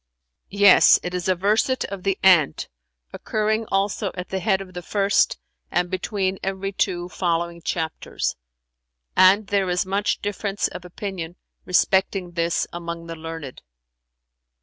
"Yes; 0.49 0.99
it 1.03 1.13
is 1.13 1.27
a 1.29 1.35
verset 1.35 1.85
of 1.85 2.01
'The 2.01 2.17
Ant'[FN#366] 2.23 2.67
occurring 3.13 3.65
also 3.67 4.11
at 4.15 4.29
the 4.29 4.39
head 4.39 4.59
of 4.59 4.73
the 4.73 4.81
first 4.81 5.37
and 5.69 5.91
between 5.91 6.39
every 6.41 6.71
two 6.71 7.07
following 7.09 7.61
chapters; 7.61 8.35
and 9.15 9.45
there 9.45 9.69
is 9.69 9.85
much 9.85 10.19
difference 10.19 10.67
of 10.67 10.85
opinion, 10.85 11.35
respecting 11.65 12.31
this, 12.31 12.65
among 12.73 13.05
the 13.05 13.15
learned." 13.15 13.61